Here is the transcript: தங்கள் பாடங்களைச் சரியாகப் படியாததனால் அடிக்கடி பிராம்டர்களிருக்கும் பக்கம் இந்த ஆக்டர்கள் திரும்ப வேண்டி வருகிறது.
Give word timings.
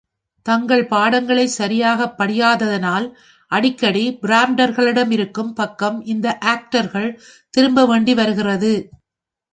தங்கள் 0.45 0.85
பாடங்களைச் 0.85 1.57
சரியாகப் 1.57 2.21
படியாததனால் 2.21 3.05
அடிக்கடி 3.51 4.17
பிராம்டர்களிருக்கும் 4.21 5.53
பக்கம் 5.53 6.05
இந்த 6.05 6.37
ஆக்டர்கள் 6.45 7.09
திரும்ப 7.49 7.85
வேண்டி 7.85 8.13
வருகிறது. 8.13 8.73